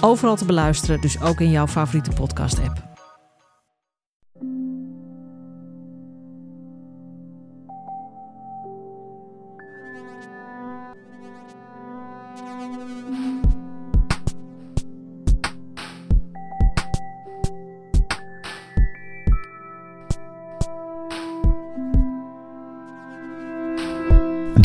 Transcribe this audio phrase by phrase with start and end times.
[0.00, 2.85] Overal te beluisteren, dus ook in jouw favoriete podcast-app.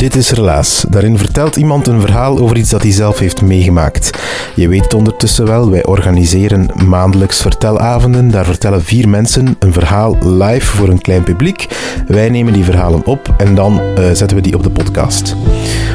[0.02, 0.84] Dit is Relaas.
[0.88, 4.10] Daarin vertelt iemand een verhaal over iets dat hij zelf heeft meegemaakt.
[4.54, 8.30] Je weet het ondertussen wel, wij organiseren maandelijks vertelavonden.
[8.30, 11.66] Daar vertellen vier mensen een verhaal live voor een klein publiek.
[12.06, 15.36] Wij nemen die verhalen op en dan uh, zetten we die op de podcast.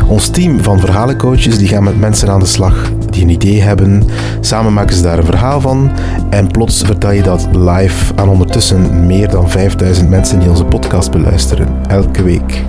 [0.07, 4.03] Ons team van verhalencoaches die gaan met mensen aan de slag die een idee hebben.
[4.41, 5.91] Samen maken ze daar een verhaal van
[6.29, 11.11] en plots vertel je dat live aan ondertussen meer dan 5000 mensen die onze podcast
[11.11, 12.63] beluisteren, elke week.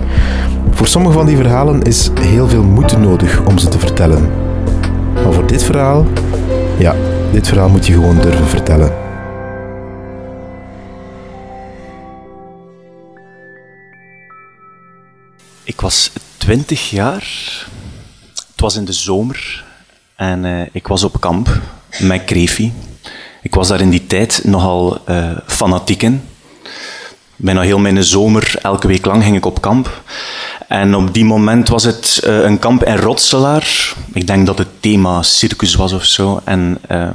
[0.79, 4.31] Voor sommige van die verhalen is heel veel moeite nodig om ze te vertellen.
[5.13, 6.05] Maar voor dit verhaal,
[6.77, 6.95] ja,
[7.31, 8.93] dit verhaal moet je gewoon durven vertellen.
[15.63, 17.23] Ik was 20 jaar.
[18.33, 19.65] Het was in de zomer
[20.15, 21.61] en uh, ik was op kamp
[21.99, 22.73] met Krefi.
[23.41, 26.21] Ik was daar in die tijd nogal uh, fanatiek in.
[27.35, 30.01] Bijna heel mijn zomer, elke week lang ging ik op kamp.
[30.69, 33.93] En op die moment was het uh, een kamp in Rotselaar.
[34.13, 36.41] Ik denk dat het thema circus was of zo.
[36.43, 37.09] En uh,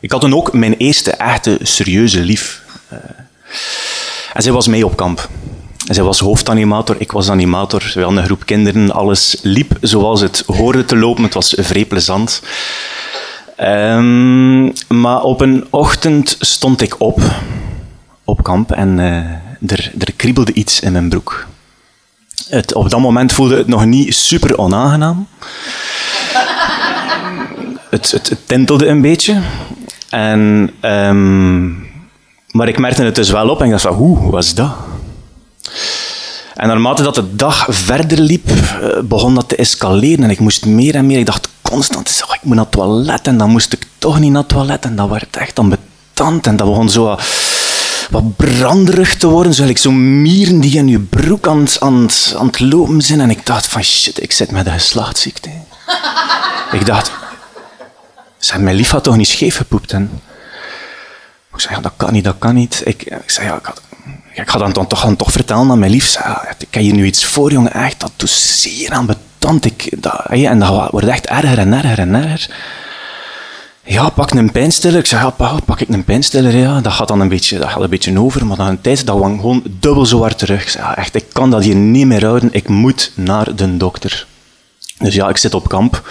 [0.00, 2.62] ik had toen ook mijn eerste echte serieuze lief.
[2.92, 2.98] Uh,
[4.32, 5.28] en zij was mee op kamp.
[5.86, 7.90] En zij was hoofdanimator, ik was animator.
[7.94, 8.90] We hadden een groep kinderen.
[8.90, 11.22] Alles liep zoals het hoorde te lopen.
[11.22, 12.42] Het was vrij plezant.
[13.60, 17.20] Um, maar op een ochtend stond ik op,
[18.24, 18.98] op kamp, en
[19.66, 21.46] er, er kriebelde iets in mijn broek.
[22.48, 25.28] Het, op dat moment voelde het nog niet super onaangenaam.
[27.90, 29.40] het, het, tintelde een beetje.
[30.10, 31.86] En, um,
[32.50, 34.70] maar ik merkte het dus wel op en ik dacht van, hoe was dat?
[36.54, 38.50] En naarmate dat de dag verder liep,
[39.04, 40.24] begon dat te escaleren.
[40.24, 41.18] En ik moest meer en meer.
[41.18, 43.26] Ik dacht constant, ik moet naar het toilet.
[43.26, 44.84] En dan moest ik toch niet naar het toilet.
[44.84, 46.46] En dat werd echt ambetant.
[46.46, 47.16] En dat begon zo
[48.10, 49.54] wat branderig te worden.
[49.54, 51.68] Zo like zo'n mieren die in je broek aan,
[52.46, 53.20] het lopen zijn.
[53.20, 55.50] En ik dacht van shit, ik zit met een geslachtsziekte.
[56.72, 57.10] ik dacht,
[58.38, 59.92] zei, mijn lief had toch niet scheef gepoept?
[59.92, 62.82] Ik zei, ja, dat kan niet, dat kan niet.
[62.84, 63.80] Ik, ik zei, ja, ik, had,
[64.32, 66.14] ik ga dan toch, toch, toch vertellen aan mijn lief.
[66.14, 67.72] Ja, ik heb hier nu iets voor, jongen.
[67.72, 69.64] Echt, dat doet zeer aan betant.
[69.64, 72.50] Ik, dat, en dat wordt echt erger en erger en erger.
[73.88, 74.98] Ja, pak een pijnstiller.
[74.98, 76.56] Ik zeg, ja, pak, ik een pijnstiller.
[76.56, 76.80] Ja.
[76.80, 79.16] Dat gaat dan een beetje, dat gaat een beetje over, maar dan een tijd dat
[79.16, 80.62] kwam gewoon dubbel zo hard terug.
[80.62, 82.48] Ik ja, echt, ik kan dat hier niet meer houden.
[82.52, 84.26] Ik moet naar de dokter.
[84.98, 86.10] Dus ja, ik zit op kamp.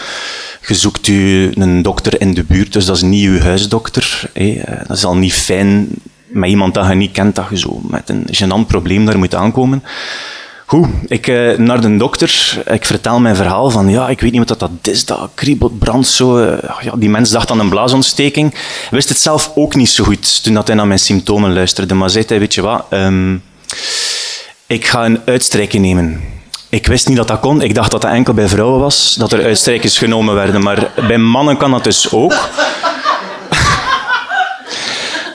[0.67, 4.29] Je zoekt u een dokter in de buurt, dus dat is niet uw huisdokter.
[4.87, 5.87] Dat is al niet fijn
[6.27, 9.35] met iemand dat je niet kent, dat je zo met een gênant probleem daar moet
[9.35, 9.83] aankomen.
[10.67, 14.49] Goed, ik uh, naar de dokter, ik vertel mijn verhaal van ja, ik weet niet
[14.49, 16.39] wat dat is, dat kriebelt, brandt zo.
[16.39, 18.55] Uh, ja, die mens dacht aan een blaasontsteking.
[18.91, 21.93] Wist het zelf ook niet zo goed toen dat hij naar mijn symptomen luisterde.
[21.93, 23.43] Maar zei hij, weet je wat, um,
[24.67, 26.23] ik ga een uitstrijking nemen.
[26.69, 27.61] Ik wist niet dat dat kon.
[27.61, 30.63] Ik dacht dat dat enkel bij vrouwen was, dat er uitstrijkers genomen werden.
[30.63, 32.33] Maar bij mannen kan dat dus ook.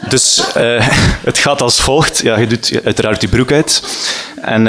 [0.09, 0.89] Dus uh,
[1.31, 2.19] het gaat als volgt.
[2.23, 3.83] Ja, je doet uiteraard je broek uit.
[4.41, 4.67] En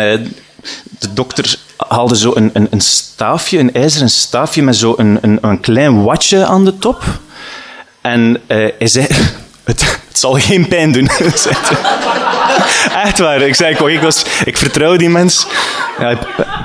[0.99, 1.57] de dokter
[1.87, 6.03] haalde zo een, een, een, staafje, een ijzeren staafje met zo een, een, een klein
[6.03, 7.03] watje aan de top.
[8.01, 9.07] En uh, hij zei,
[9.63, 11.07] het, zal geen pijn doen.
[13.05, 13.41] echt waar.
[13.41, 15.47] Ik zei, ik, was, ik vertrouw die mens.
[15.99, 16.17] Ja, hij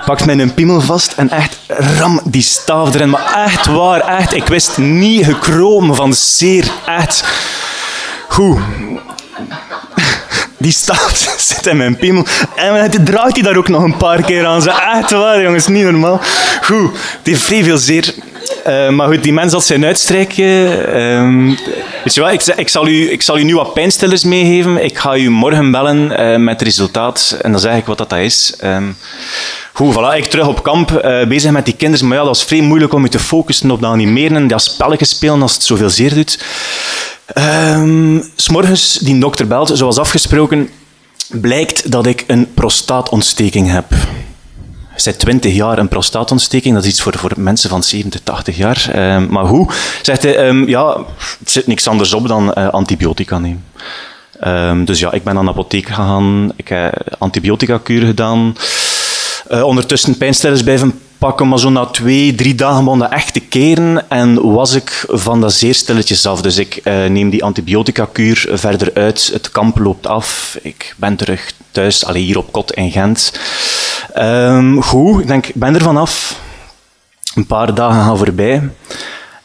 [0.04, 1.56] pakt mijn piemel vast en echt
[1.98, 3.10] ram die staaf erin.
[3.10, 4.34] Maar echt waar, echt.
[4.34, 6.70] Ik wist niet gekromen van zeer.
[6.86, 7.24] Echt.
[8.28, 8.58] Goed
[10.66, 11.16] die staaf
[11.48, 12.26] zit in mijn piemel.
[12.54, 14.62] En dan draait hij daar ook nog een paar keer aan.
[14.62, 16.20] Ze echt waar, jongens, niet normaal.
[16.62, 16.90] Goed,
[17.22, 18.14] die heeft vrij veel zeer.
[18.66, 20.94] Uh, maar goed, die mens had zijn uitstrijken.
[20.94, 21.46] Ehm,
[22.04, 24.84] weet je wat, ik, zal u, ik zal u nu wat pijnstillers meegeven.
[24.84, 27.38] Ik ga u morgen bellen uh, met het resultaat.
[27.42, 28.54] En dan zeg ik wat dat is.
[28.64, 28.96] Um,
[29.72, 32.06] goed, voilà, ik terug op kamp, uh, bezig met die kinderen.
[32.06, 34.62] Maar ja, dat was vrij moeilijk om je te focussen op dat animeren en dat
[34.62, 36.38] spelletjes spelen als het zoveel zeer doet.
[37.34, 40.70] Um, S'morgens, die dokter belt, zoals afgesproken,
[41.30, 43.86] blijkt dat ik een prostaatontsteking heb.
[44.96, 49.14] Zij 20 jaar een prostaatontsteking, dat is iets voor, voor mensen van 70, 80 jaar.
[49.14, 49.70] Um, maar hoe?
[50.02, 51.04] Zegt hij, um, ja,
[51.38, 53.64] het zit niks anders op dan uh, antibiotica nemen.
[54.46, 58.56] Um, dus ja, ik ben aan de apotheek gegaan, ik heb antibiotica-kuur gedaan.
[59.50, 64.10] Uh, ondertussen pijnstillers blijven pakken, maar zo na twee, drie dagen begon dat echt keren
[64.10, 66.42] en was ik van dat zeer stilletjes af.
[66.42, 71.52] Dus ik uh, neem die antibiotica-kuur verder uit, het kamp loopt af, ik ben terug
[71.70, 73.32] thuis, alleen hier op kot in Gent.
[74.18, 76.40] Um, goed, ik denk, ik ben er vanaf.
[77.34, 78.70] Een paar dagen gaan voorbij.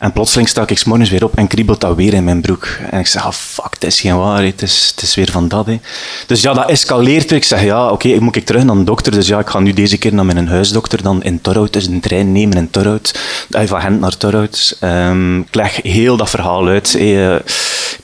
[0.01, 2.68] En plotseling sta ik morgens weer op en kriebelt dat weer in mijn broek.
[2.89, 5.48] En ik zeg, ah, fuck, het is geen waarheid, het is, het is weer van
[5.48, 5.65] dat.
[5.65, 5.80] Hè.
[6.27, 7.31] Dus ja, dat escaleert.
[7.31, 9.12] Ik zeg, ja, oké, moet ik terug naar de dokter.
[9.12, 11.74] Dus ja, ik ga nu deze keer naar mijn huisdokter, dan in Torhout.
[11.74, 13.19] Dus een trein nemen in Torhout.
[13.50, 14.77] Van Gent naar Torhout.
[14.83, 16.95] Um, ik leg heel dat verhaal uit.
[16.95, 17.36] Uh,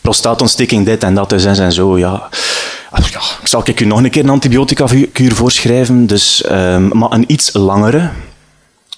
[0.01, 2.29] prostaatontsteking, dit en dat, dus en, zo, ja.
[3.11, 7.49] Ja, zal ik u nog een keer een antibiotica-kuur voorschrijven, dus, um, maar een iets
[7.53, 8.09] langere.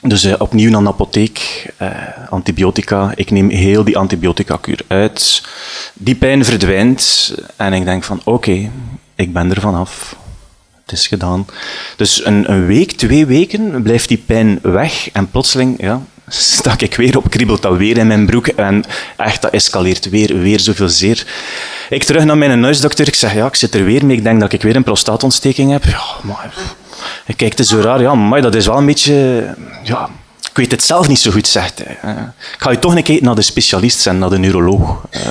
[0.01, 1.89] Dus uh, opnieuw naar de apotheek, uh,
[2.29, 3.11] antibiotica.
[3.15, 5.43] Ik neem heel die antibiotica-kuur uit.
[5.93, 8.71] Die pijn verdwijnt en ik denk van oké,
[9.15, 10.15] ik ben er vanaf.
[10.81, 11.45] Het is gedaan.
[11.95, 16.95] Dus een, een, week, twee weken blijft die pijn weg en plotseling ja, stak ik
[16.95, 18.83] weer op, kriebelt dat weer in mijn broek en
[19.17, 21.25] echt, dat escaleert weer, weer zoveel zeer.
[21.89, 24.39] Ik terug naar mijn huisdokter, ik zeg ja, ik zit er weer mee, ik denk
[24.39, 25.83] dat ik weer een prostaatontsteking heb.
[25.83, 26.53] Ja, maar
[27.25, 29.45] hij kijkt zo raar, ja, maar dat is wel een beetje...
[29.83, 30.09] Ja,
[30.49, 32.13] ik weet het zelf niet zo goed, zegt hij.
[32.53, 35.01] Ik ga je toch een keer naar de specialist zijn, naar de neuroloog.
[35.11, 35.21] Uh,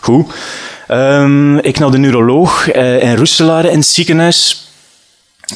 [0.00, 0.32] goed.
[0.88, 4.68] Um, ik naar de neuroloog uh, in Roeselaar in het ziekenhuis.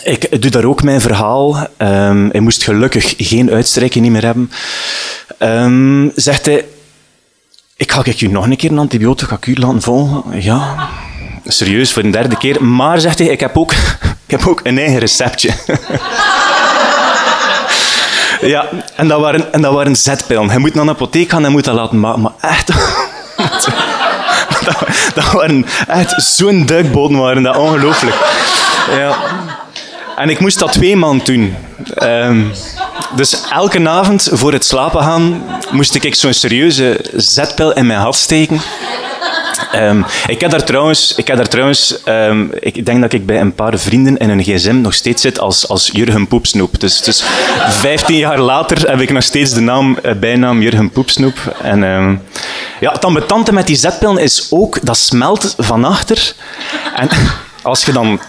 [0.03, 1.57] Ik doe daar ook mijn verhaal.
[1.57, 4.51] Um, hij moest gelukkig geen uitstrijking meer hebben.
[5.39, 6.65] Um, zegt hij,
[7.77, 10.43] ik ga je nog een keer een antibiotica laten volgen.
[10.43, 10.89] Ja,
[11.45, 12.65] serieus, voor een derde keer.
[12.65, 13.73] Maar, zegt hij, ik heb ook
[14.27, 15.51] ik heb ook een eigen receptje.
[18.53, 20.51] ja, en dat waren, en dat waren zetpillen.
[20.51, 22.21] Hij moet naar een apotheek gaan en moet dat laten maken.
[22.21, 22.67] Maar echt...
[25.15, 28.17] dat, waren echt zo'n duikboten waren dat ongelooflijk.
[28.91, 29.17] Ja.
[30.17, 31.57] En ik moest dat twee maanden doen.
[32.03, 32.53] Um,
[33.17, 38.15] dus elke avond voor het slapen gaan moest ik zo'n serieuze zetpil in mijn hart
[38.15, 38.61] steken.
[39.75, 43.41] Um, ik heb daar trouwens, ik, heb daar trouwens um, ik denk dat ik bij
[43.41, 46.81] een paar vrienden in een gsm nog steeds zit als, als Jurgen Poepsnoep.
[46.81, 47.25] Dus, dus
[47.69, 51.57] 15 jaar later heb ik nog steeds de naam, uh, bijnaam Jurgen Poepsnoep.
[51.63, 52.23] En um,
[52.81, 56.33] ja, het ambetante met die zetpillen is ook, dat smelt van achter.
[56.95, 57.09] En
[57.63, 58.21] als je dan,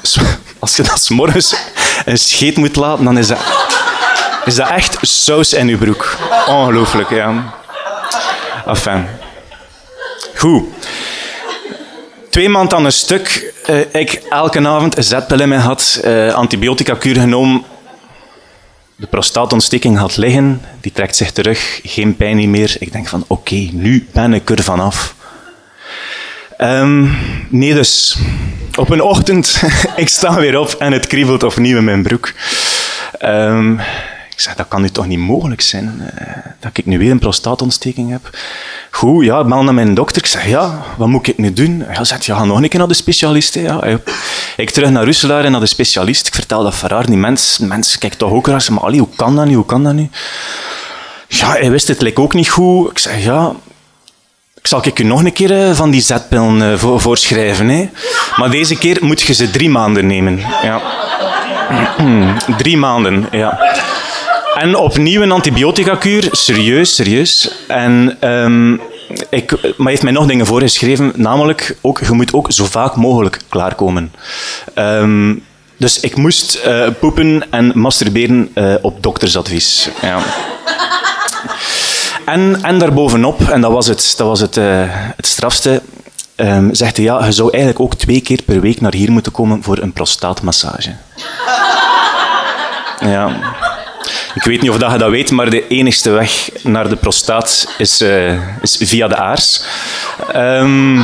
[0.59, 1.31] als je dan
[2.05, 3.39] een scheet moet laten, dan is dat,
[4.45, 6.17] is dat echt saus in je broek.
[6.47, 7.53] Ongelooflijk, ja.
[8.65, 9.07] Enfin.
[10.35, 10.63] Goed
[12.31, 13.53] twee maanden aan een stuk.
[13.69, 17.63] Uh, ik elke avond een zetpil in mij had, uh, antibiotica-kuur genomen.
[18.95, 22.75] De prostaatontsteking had liggen, die trekt zich terug, geen pijn meer.
[22.79, 25.15] Ik denk van, oké, nu ben ik er vanaf.
[26.57, 27.17] Um,
[27.49, 28.17] nee, dus
[28.75, 29.61] op een ochtend,
[29.95, 32.33] ik sta weer op en het kriebelt opnieuw in mijn broek.
[33.25, 33.79] Um,
[34.41, 36.27] ik zeg, dat kan nu toch niet mogelijk zijn, uh,
[36.59, 38.37] dat ik nu weer een prostaatontsteking heb.
[38.91, 40.21] Goed, ja, bel naar mijn dokter.
[40.21, 41.83] Ik zeg, ja, wat moet ik nu doen?
[41.85, 43.55] Hij zegt, ja, ga nog een keer naar de specialist.
[43.55, 43.83] Ja,
[44.57, 46.27] ik terug naar Russelaar en naar de specialist.
[46.27, 47.05] Ik vertel dat verraar.
[47.05, 48.65] Die mens, mens kijkt toch ook raar.
[48.69, 49.53] Maar allee, hoe kan dat nu?
[49.53, 50.09] Hoe kan dat nu?
[51.27, 52.91] Ja, hij wist het leek ook niet goed.
[52.91, 53.53] Ik zeg, ja,
[54.61, 57.69] zal ik u nog een keer eh, van die zetpillen uh, voorschrijven.
[57.69, 57.89] Hè.
[58.35, 60.39] Maar deze keer moet je ze drie maanden nemen.
[60.63, 60.81] Ja.
[62.57, 63.59] drie maanden, ja.
[64.53, 66.27] En opnieuw een antibiotica-kuur.
[66.31, 67.51] Serieus, serieus.
[67.67, 68.81] En um,
[69.29, 72.95] ik, maar hij heeft mij nog dingen voorgeschreven, namelijk ook, je moet ook zo vaak
[72.95, 74.13] mogelijk klaarkomen.
[74.75, 75.43] Um,
[75.77, 79.89] dus ik moest uh, poepen en masturberen uh, op doktersadvies.
[80.01, 80.19] Ja.
[82.25, 85.81] En, en daarbovenop, en dat was het, dat was het, uh, het strafste,
[86.35, 89.31] um, zegt hij, ja, je zou eigenlijk ook twee keer per week naar hier moeten
[89.31, 90.95] komen voor een prostaatmassage.
[92.99, 93.39] Ja.
[94.33, 97.67] Ik weet niet of dat je dat weet, maar de enigste weg naar de prostaat
[97.77, 99.63] is, uh, is via de aars.
[100.35, 101.03] Um,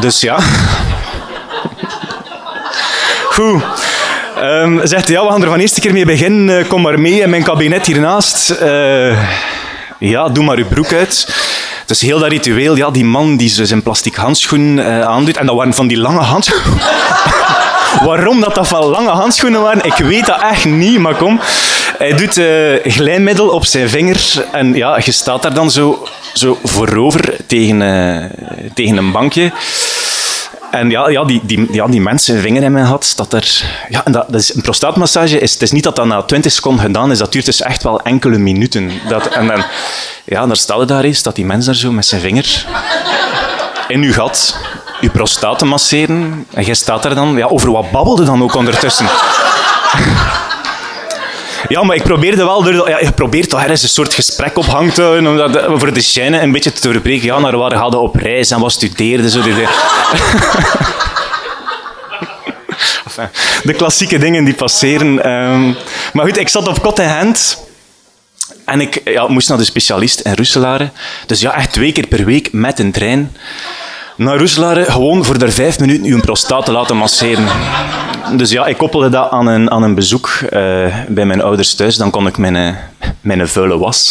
[0.00, 0.38] dus ja.
[3.24, 3.62] Goed.
[4.42, 6.58] Um, zegt ja, we gaan er van eerste keer mee beginnen.
[6.58, 8.54] Uh, kom maar mee in mijn kabinet hiernaast.
[8.62, 9.28] Uh,
[9.98, 11.34] ja, doe maar uw broek uit.
[11.86, 15.36] Dus heel dat ritueel, ja, die man die zijn plastic handschoen uh, aandoet.
[15.36, 16.80] En dat waren van die lange handschoenen.
[18.00, 21.40] Waarom dat, dat van lange handschoenen waren, ik weet dat echt niet, maar kom.
[21.98, 26.58] Hij doet uh, glijmiddel op zijn vinger en ja, je staat daar dan zo, zo
[26.64, 28.24] voorover tegen, uh,
[28.74, 29.52] tegen een bankje.
[30.70, 33.64] En ja, ja, die, die, ja, die mensen vinger in mijn had, dat er...
[33.88, 36.52] Ja, en dat, dat is, een prostaatmassage, is, het is niet dat dat na 20
[36.52, 38.90] seconden gedaan is, dat duurt dus echt wel enkele minuten.
[39.08, 39.64] Dat, en dan,
[40.24, 42.66] ja, daar staat daar eens, dat die mens daar zo met zijn vinger
[43.88, 44.56] in uw gat
[45.02, 46.46] uw prostaat masseren.
[46.50, 47.36] En jij staat daar dan...
[47.36, 49.06] Ja, over wat babbelde dan ook ondertussen?
[51.68, 52.62] Ja, maar ik probeerde wel...
[52.62, 55.64] Door, ja, je probeert toch ergens een soort gesprek op hang te houden, om dat,
[55.74, 57.26] voor de scène een beetje te doorbreken.
[57.26, 59.30] Ja, naar waar hadden op reis en wat studeerde.
[59.30, 59.50] Zo de,
[63.68, 65.30] de klassieke dingen die passeren.
[65.30, 65.76] Um,
[66.12, 67.60] maar goed, ik zat op kot en hand...
[68.64, 70.90] En ik ja, moest naar de specialist in Roeselare.
[71.26, 73.36] Dus ja, echt twee keer per week met een trein
[74.16, 77.46] naar Roeselare gewoon voor daar vijf minuten uw prostaat te laten masseren.
[78.36, 80.50] Dus ja, ik koppelde dat aan een, aan een bezoek uh,
[81.08, 81.96] bij mijn ouders thuis.
[81.96, 82.74] Dan kon ik mijn, uh,
[83.20, 84.10] mijn vuile was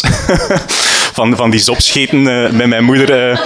[1.16, 3.40] van, van die zopscheten uh, bij mijn moeder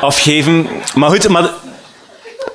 [0.00, 0.66] afgeven.
[0.94, 1.50] Maar goed, maar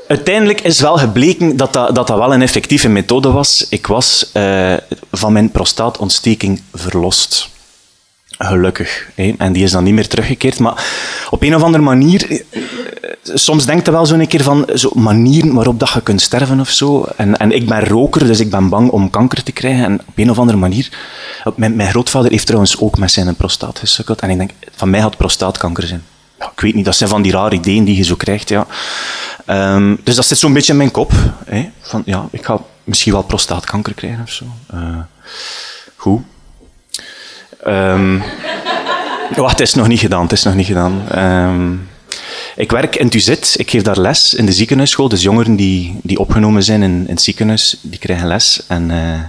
[0.07, 3.65] uiteindelijk is wel gebleken dat dat, dat wel een effectieve methode was.
[3.69, 4.31] Ik was
[5.11, 7.49] van mijn prostaatontsteking verlost.
[8.37, 9.09] Gelukkig.
[9.37, 10.59] En die is dan niet meer teruggekeerd.
[10.59, 10.85] Maar
[11.29, 12.43] op een of andere manier...
[13.25, 16.59] Eh, soms denkt je wel zo'n keer van zo manieren waarop dat je kunt sterven
[16.59, 17.07] of zo.
[17.17, 19.85] En, en ik ben roker, dus ik ben bang om kanker te krijgen.
[19.85, 20.89] En op een of andere manier...
[21.55, 24.19] Mijn, mijn grootvader heeft trouwens ook met zijn prostaat gesukkeld.
[24.19, 26.03] En ik denk, van mij had prostaatkanker zijn.
[26.37, 28.49] Ik weet niet, dat zijn van die rare ideeën die je zo krijgt.
[28.49, 28.67] Ja.
[29.45, 31.11] Um, dus dat zit zo'n beetje in mijn kop.
[31.45, 31.69] Hè?
[31.81, 34.45] Van, ja, ik ga misschien wel prostaatkanker krijgen of zo.
[34.73, 34.97] Uh,
[35.95, 36.21] goed.
[37.67, 38.23] Um,
[39.33, 40.21] het is nog niet gedaan.
[40.21, 41.17] Het is nog niet gedaan.
[41.17, 41.87] Um,
[42.55, 43.55] ik werk in Tuzet.
[43.57, 45.09] Ik geef daar les in de ziekenhuisschool.
[45.09, 48.63] Dus jongeren die, die opgenomen zijn in, in het ziekenhuis, die krijgen les.
[48.67, 49.19] En uh,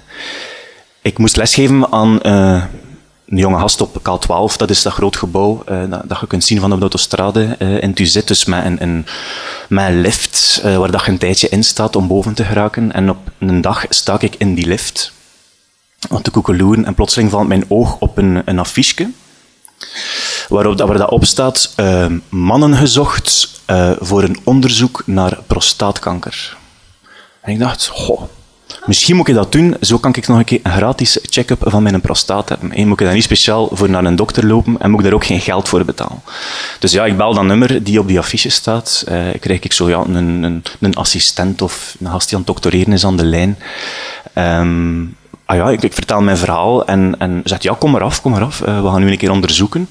[1.03, 2.65] ik moest lesgeven aan uh,
[3.27, 4.57] een jonge gast op K12.
[4.57, 8.29] Dat is dat groot gebouw uh, dat, je kunt zien van de autostrade in Tuzet.
[8.29, 9.07] Dus met een,
[9.69, 12.93] met een lift waar dat je een tijdje in staat om boven te geraken.
[12.93, 15.13] En op een dag sta ik in die lift
[16.09, 19.11] aan te koekeloeren en plotseling valt mijn oog op een, een affiche
[20.49, 26.57] waarop waar dat op staat uh, mannen gezocht uh, voor een onderzoek naar prostaatkanker.
[27.41, 28.23] En ik dacht, goh,
[28.87, 31.83] misschien moet ik dat doen, zo kan ik nog een keer een gratis check-up van
[31.83, 32.73] mijn prostaat hebben.
[32.73, 35.15] En moet ik dan niet speciaal voor naar een dokter lopen en moet ik daar
[35.15, 36.23] ook geen geld voor betalen.
[36.79, 39.05] Dus ja, ik bel dat nummer die op die affiche staat.
[39.09, 42.53] Uh, krijg ik zo ja, een, een, een assistent of een gast die aan het
[42.53, 43.59] doctoreren is aan de lijn.
[44.35, 48.23] Um, ah ja, ik, ik, vertel mijn verhaal en, en zegt, ja, kom maar af,
[48.23, 48.61] kom maar af.
[48.61, 49.89] Uh, we gaan nu een keer onderzoeken.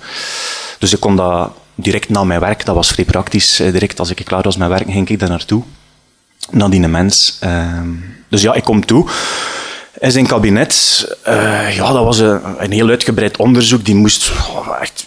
[0.79, 3.62] Dus ik kon dat direct na mijn werk, dat was vrij praktisch.
[3.62, 5.63] Uh, direct als ik klaar was met werk, ging ik daar naartoe.
[6.51, 7.39] Naar die mens.
[7.43, 7.81] Uh,
[8.29, 9.07] dus ja, ik kom toe.
[10.00, 13.85] In zijn kabinet, uh, ja, dat was een, een, heel uitgebreid onderzoek.
[13.85, 15.05] Die moest oh, echt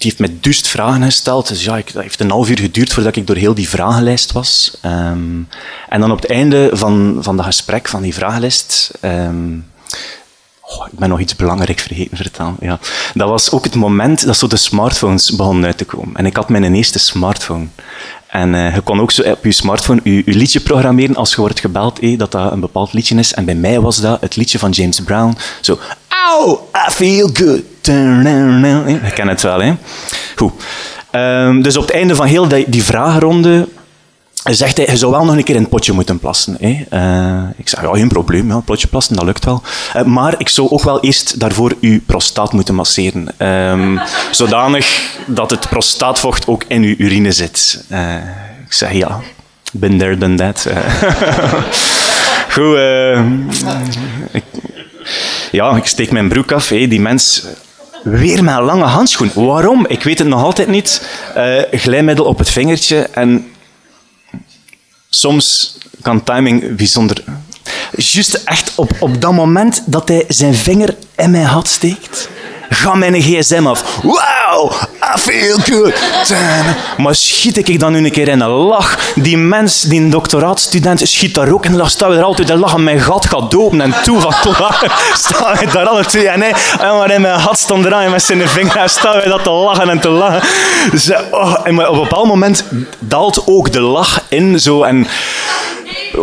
[0.00, 1.48] die heeft me duist vragen gesteld.
[1.48, 4.32] Dus ja, ik, dat heeft een half uur geduurd voordat ik door heel die vragenlijst
[4.32, 4.78] was.
[4.84, 5.48] Um,
[5.88, 9.66] en dan op het einde van, van dat gesprek, van die vragenlijst, um,
[10.60, 12.56] Oh, ik ben nog iets belangrijks vergeten vertellen.
[12.60, 12.78] Ja.
[13.14, 16.16] Dat was ook het moment dat zo de smartphones begonnen uit te komen.
[16.16, 17.66] En ik had mijn eerste smartphone.
[18.26, 21.40] En uh, je kon ook zo op je smartphone je, je liedje programmeren als je
[21.40, 23.34] wordt gebeld, eh, dat dat een bepaald liedje is.
[23.34, 25.36] En bij mij was dat het liedje van James Brown.
[25.60, 25.78] Zo,
[26.88, 27.62] I feel good.
[27.82, 29.74] Je kent het wel, hè?
[30.36, 30.52] Goed.
[31.12, 32.82] Um, dus op het einde van heel die, die
[34.44, 36.56] zegt hij, je zou wel nog een keer in het potje moeten plassen.
[36.60, 36.84] Hè.
[36.90, 39.62] Uh, ik zeg, ja, geen probleem, ja, potje plassen, dat lukt wel.
[39.96, 43.28] Uh, maar ik zou ook wel eerst daarvoor uw prostaat moeten masseren.
[43.72, 47.84] Um, zodanig dat het prostaatvocht ook in uw urine zit.
[47.88, 48.14] Uh,
[48.66, 49.20] ik zeg, ja,
[49.72, 50.66] been there, done that.
[52.54, 52.78] Goed,
[54.32, 54.44] ik,
[55.52, 56.68] ja, ik steek mijn broek af.
[56.68, 56.88] Hè.
[56.88, 57.44] Die mens
[58.02, 59.30] Weer een lange handschoen.
[59.34, 59.86] Waarom?
[59.86, 61.08] Ik weet het nog altijd niet.
[61.70, 63.50] Glijmiddel op het vingertje en
[65.20, 67.24] soms kan timing bijzonder.
[67.96, 72.28] Juist echt op, op dat moment dat hij zijn vinger in mijn had steekt,
[72.70, 73.84] gaat mijn gsm af.
[74.02, 74.72] Wow,
[75.16, 75.94] I feel good.
[76.96, 78.98] Maar schiet ik dan nu een keer in een lach.
[79.14, 81.90] Die mens, die doctoraatstudent, schiet daar ook in lach.
[81.90, 82.84] Staan we er altijd te lachen.
[82.84, 84.90] Mijn gat gaat open en toe van lachen.
[85.14, 86.28] Staan we daar alle twee.
[86.28, 88.76] En, hij, en maar in mijn gat stond eraan met zijn vinger.
[88.76, 90.48] En staan we dat te lachen en te lachen.
[90.90, 92.64] Dus, oh, en op een bepaald moment
[92.98, 94.60] daalt ook de lach in.
[94.60, 95.06] Zo, en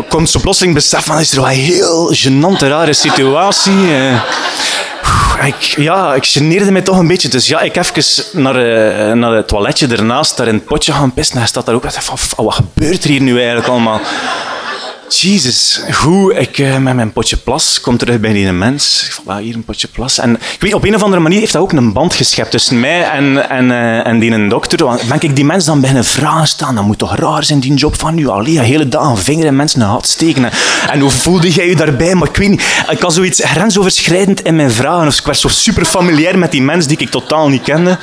[0.10, 3.90] komt zo plotseling besef van, is er wel een heel gênante, rare situatie.
[5.46, 7.30] Ik, ja, ik geneerde me toch een beetje.
[7.30, 11.14] Dus ja, ik even naar, uh, naar het toiletje ernaast, daar in het potje gaan
[11.14, 11.34] pissen.
[11.34, 11.92] En hij staat daar ook.
[11.92, 14.02] Van, wat gebeurt er hier nu eigenlijk allemaal?
[15.10, 19.04] Jezus, hoe ik uh, met mijn potje plas kom terug bij die mens.
[19.06, 20.18] Ik van, hier een potje plas.
[20.18, 22.80] En ik weet, op een of andere manier heeft dat ook een band geschept tussen
[22.80, 24.86] mij en, en, uh, en die een dokter.
[24.86, 27.74] Want ben ik die mens dan beginnen vragen staan, dat moet toch raar zijn, die
[27.74, 28.28] job van nu.
[28.28, 30.44] Allee, hele dag een vinger in mensen een had steken.
[30.44, 30.52] En,
[30.90, 32.16] en, hoe voelde jij je daarbij?
[32.16, 35.08] Maar ik weet niet, ik was zoiets grensoverschrijdend in mijn vragen.
[35.08, 37.98] Of ik werd zo super familiair met die mens die ik totaal niet kende.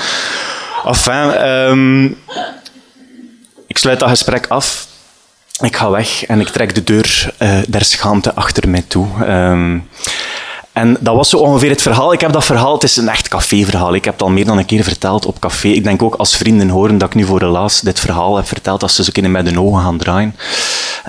[0.85, 2.17] Enfin, um,
[3.67, 4.93] ik sluit dat gesprek af
[5.65, 9.07] ik ga weg en ik trek de deur uh, der schaamte achter mij toe.
[9.29, 9.89] Um,
[10.75, 12.13] en dat was zo ongeveer het verhaal.
[12.13, 13.95] Ik heb dat verhaal, het is een echt caféverhaal.
[13.95, 15.69] Ik heb het al meer dan een keer verteld op café.
[15.69, 18.47] Ik denk ook als vrienden horen dat ik nu voor de laatst dit verhaal heb
[18.47, 20.37] verteld, als ze zo kunnen met de ogen gaan draaien.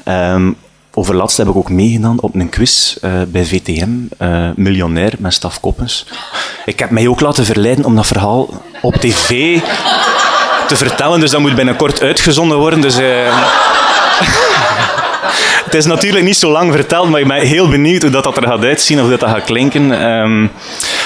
[0.06, 0.58] Um,
[0.94, 3.90] over laatst heb ik ook meegedaan op een quiz uh, bij VTM,
[4.22, 6.08] uh, Miljonair, met Staf Koppens.
[6.66, 8.50] Ik heb mij ook laten verleiden om dat verhaal
[8.82, 9.60] op tv
[10.68, 12.82] te vertellen, dus dat moet binnenkort uitgezonden worden.
[12.82, 12.98] Dus...
[15.66, 18.38] het is natuurlijk niet zo lang verteld, maar ik ben heel benieuwd hoe dat, dat
[18.38, 20.10] er gaat uitzien, of hoe dat, dat gaat klinken.
[20.10, 20.52] Um,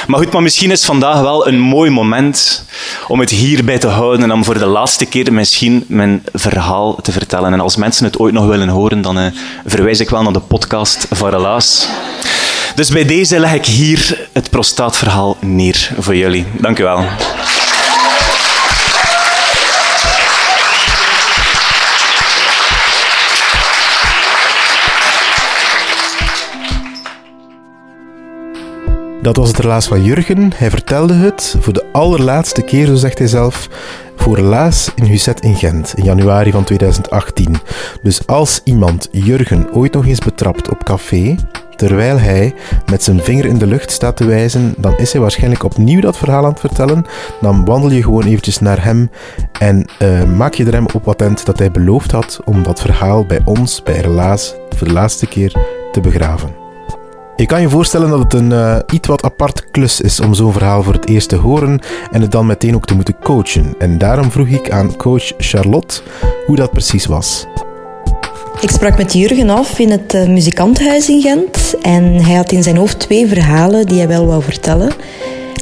[0.08, 2.66] maar goed, maar misschien is vandaag wel een mooi moment
[3.08, 7.12] om het hierbij te houden en om voor de laatste keer misschien mijn verhaal te
[7.12, 7.54] vertellen.
[7.54, 9.25] En als mensen het ooit nog willen horen, dan uh,
[9.66, 11.88] verwijs ik wel naar de podcast van Relaas.
[12.75, 16.46] Dus bij deze leg ik hier het prostaatverhaal neer voor jullie.
[16.58, 17.06] Dank u wel.
[29.22, 30.52] Dat was het relaas van Jurgen.
[30.56, 33.70] Hij vertelde het voor de allerlaatste keer, zo zegt hij zelf,
[34.16, 37.56] voor relaas in Huzet in Gent in januari van 2018.
[38.02, 41.36] Dus als iemand Jurgen ooit nog eens betrapt op café,
[41.76, 42.54] terwijl hij
[42.92, 46.18] met zijn vinger in de lucht staat te wijzen, dan is hij waarschijnlijk opnieuw dat
[46.18, 47.06] verhaal aan het vertellen.
[47.42, 49.10] Dan wandel je gewoon eventjes naar hem
[49.60, 53.26] en uh, maak je er hem op attent dat hij beloofd had om dat verhaal
[53.26, 55.56] bij ons, bij Relaas, voor de laatste keer
[55.92, 56.69] te begraven.
[57.39, 60.53] Je kan je voorstellen dat het een uh, iets wat apart klus is om zo'n
[60.53, 61.79] verhaal voor het eerst te horen
[62.12, 63.75] en het dan meteen ook te moeten coachen.
[63.77, 66.01] En daarom vroeg ik aan coach Charlotte
[66.46, 67.46] hoe dat precies was.
[68.62, 72.63] Ik sprak met Jurgen af in het uh, muzikantenhuis in Gent en hij had in
[72.63, 74.89] zijn hoofd twee verhalen die hij wel wou vertellen.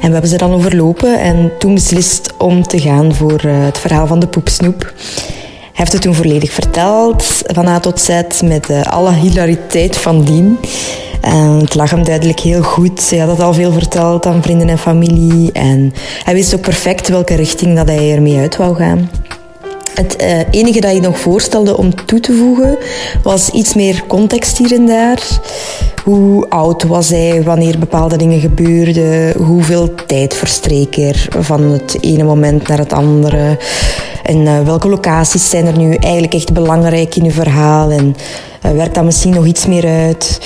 [0.00, 3.78] En we hebben ze dan overlopen en toen beslist om te gaan voor uh, het
[3.78, 4.92] verhaal van de poepsnoep.
[5.60, 10.58] Hij heeft het toen volledig verteld, van A tot Z, met alle hilariteit van dien.
[11.20, 13.10] En het lag hem duidelijk heel goed.
[13.10, 15.52] Hij had het al veel verteld aan vrienden en familie.
[15.52, 19.10] En hij wist ook perfect welke richting dat hij ermee uit wou gaan.
[19.94, 22.78] Het uh, enige dat je nog voorstelde om toe te voegen
[23.22, 25.22] was iets meer context hier en daar.
[26.04, 29.36] Hoe oud was hij wanneer bepaalde dingen gebeurden?
[29.42, 33.58] Hoeveel tijd verstreek er van het ene moment naar het andere?
[34.22, 37.90] En uh, welke locaties zijn er nu eigenlijk echt belangrijk in uw verhaal?
[37.90, 38.16] En
[38.66, 40.40] uh, werkt dat misschien nog iets meer uit?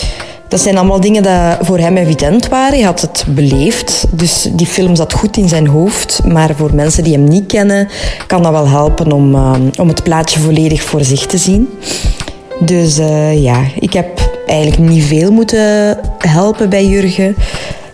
[0.53, 2.75] Dat zijn allemaal dingen die voor hem evident waren.
[2.75, 6.21] Hij had het beleefd, dus die film zat goed in zijn hoofd.
[6.25, 7.89] Maar voor mensen die hem niet kennen,
[8.27, 11.69] kan dat wel helpen om, uh, om het plaatje volledig voor zich te zien.
[12.61, 17.35] Dus uh, ja, ik heb eigenlijk niet veel moeten helpen bij Jurgen.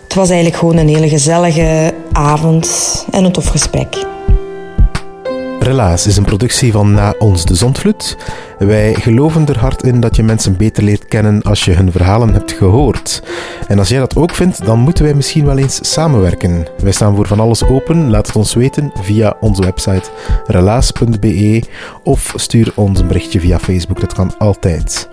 [0.03, 2.69] Het was eigenlijk gewoon een hele gezellige avond
[3.11, 4.05] en een tof gesprek.
[5.59, 8.17] Relaas is een productie van Na ons de Zondvloed.
[8.59, 12.33] Wij geloven er hard in dat je mensen beter leert kennen als je hun verhalen
[12.33, 13.23] hebt gehoord.
[13.67, 16.67] En als jij dat ook vindt, dan moeten wij misschien wel eens samenwerken.
[16.83, 18.09] Wij staan voor van alles open.
[18.09, 20.09] Laat het ons weten via onze website
[20.45, 21.63] relaas.be
[22.03, 23.99] of stuur ons een berichtje via Facebook.
[23.99, 25.09] Dat kan altijd.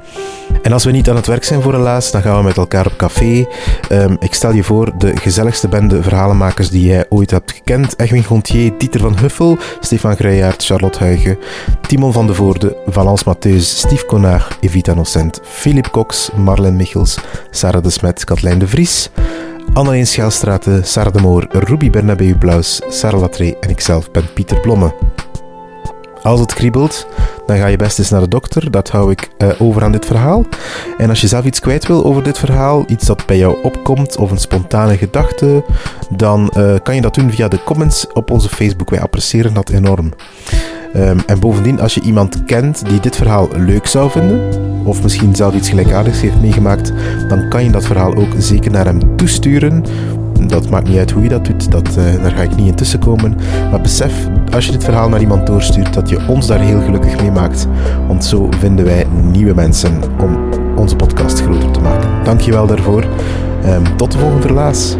[0.62, 2.86] En als we niet aan het werk zijn voor Relaas, dan gaan we met elkaar
[2.86, 3.46] op café.
[3.92, 7.98] Um, ik stel je voor de gezelligste bende verhalenmakers die jij ooit hebt gekend.
[7.98, 11.38] Egwin Gontier, Dieter van Huffel, Stefan Greijaert, Charlotte Huigen,
[11.88, 17.18] Timon van de Voorde, Valence Mattheus, Steve Konaar, Evita Nocent, Philip Cox, Marlen Michels,
[17.50, 19.10] Sarah de Smet, Katlijn de Vries,
[19.74, 24.94] Anneleen Schaalstraten, Sarah de Moor, Ruby Bernabeu Blaus, Sarah Latree en ikzelf ben Pieter Blomme.
[26.26, 27.06] Als het kriebelt,
[27.46, 28.70] dan ga je best eens naar de dokter.
[28.70, 30.44] Dat hou ik uh, over aan dit verhaal.
[30.98, 34.16] En als je zelf iets kwijt wil over dit verhaal, iets dat bij jou opkomt
[34.16, 35.64] of een spontane gedachte,
[36.10, 38.90] dan uh, kan je dat doen via de comments op onze Facebook.
[38.90, 40.12] Wij appreciëren dat enorm.
[40.96, 44.40] Um, en bovendien, als je iemand kent die dit verhaal leuk zou vinden,
[44.84, 46.92] of misschien zelf iets gelijkaardigs heeft meegemaakt,
[47.28, 49.84] dan kan je dat verhaal ook zeker naar hem toesturen.
[50.46, 52.98] Dat maakt niet uit hoe je dat doet, dat, uh, daar ga ik niet intussen
[52.98, 53.36] komen.
[53.70, 54.12] Maar besef,
[54.56, 57.66] als je dit verhaal naar iemand doorstuurt, dat je ons daar heel gelukkig mee maakt.
[58.06, 60.38] Want zo vinden wij nieuwe mensen om
[60.76, 62.24] onze podcast groter te maken.
[62.24, 63.04] Dankjewel daarvoor.
[63.64, 64.96] Um, tot de volgende relaas.